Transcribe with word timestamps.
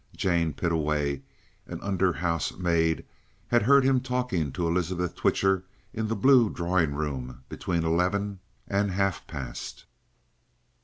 Jane 0.15 0.53
Pittaway, 0.53 1.21
an 1.67 1.79
under 1.81 2.11
house 2.11 2.57
maid, 2.57 3.05
had 3.49 3.61
heard 3.61 3.83
him 3.83 3.99
talking 4.01 4.51
to 4.53 4.67
Elizabeth 4.67 5.15
Twitcher 5.15 5.63
in 5.93 6.07
the 6.07 6.15
blue 6.15 6.49
drawing 6.49 6.95
room 6.95 7.43
between 7.49 7.85
eleven 7.85 8.39
and 8.67 8.89
half 8.89 9.27
past. 9.27 9.85